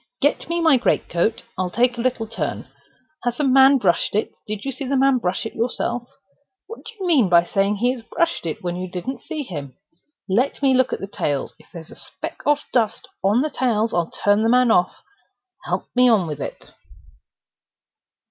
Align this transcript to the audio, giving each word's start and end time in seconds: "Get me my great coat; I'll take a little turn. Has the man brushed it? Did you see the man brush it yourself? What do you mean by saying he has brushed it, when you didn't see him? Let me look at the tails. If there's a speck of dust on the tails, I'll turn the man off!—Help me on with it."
"Get 0.19 0.49
me 0.49 0.61
my 0.61 0.77
great 0.77 1.07
coat; 1.09 1.43
I'll 1.59 1.69
take 1.69 1.95
a 1.95 2.01
little 2.01 2.25
turn. 2.25 2.67
Has 3.23 3.37
the 3.37 3.43
man 3.43 3.77
brushed 3.77 4.15
it? 4.15 4.35
Did 4.47 4.65
you 4.65 4.71
see 4.71 4.85
the 4.85 4.97
man 4.97 5.19
brush 5.19 5.45
it 5.45 5.53
yourself? 5.53 6.09
What 6.65 6.83
do 6.85 6.91
you 6.99 7.05
mean 7.05 7.29
by 7.29 7.43
saying 7.43 7.75
he 7.75 7.91
has 7.91 8.01
brushed 8.01 8.47
it, 8.47 8.63
when 8.63 8.75
you 8.77 8.89
didn't 8.89 9.21
see 9.21 9.43
him? 9.43 9.77
Let 10.27 10.59
me 10.63 10.73
look 10.73 10.91
at 10.91 11.01
the 11.01 11.07
tails. 11.07 11.53
If 11.59 11.67
there's 11.71 11.91
a 11.91 11.95
speck 11.95 12.39
of 12.47 12.61
dust 12.73 13.07
on 13.23 13.41
the 13.41 13.51
tails, 13.51 13.93
I'll 13.93 14.09
turn 14.09 14.41
the 14.41 14.49
man 14.49 14.71
off!—Help 14.71 15.85
me 15.95 16.09
on 16.09 16.25
with 16.25 16.39
it." 16.41 16.73